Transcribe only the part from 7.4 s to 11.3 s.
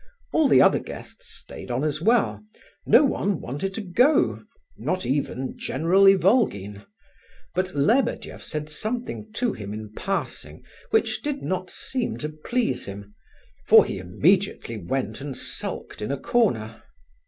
but Lebedeff said something to him in passing which